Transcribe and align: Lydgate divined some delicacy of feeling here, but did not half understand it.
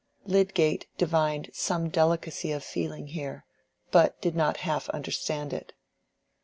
Lydgate 0.25 0.87
divined 0.97 1.51
some 1.53 1.89
delicacy 1.89 2.51
of 2.51 2.63
feeling 2.63 3.09
here, 3.09 3.45
but 3.91 4.19
did 4.19 4.35
not 4.35 4.57
half 4.65 4.89
understand 4.89 5.53
it. 5.53 5.73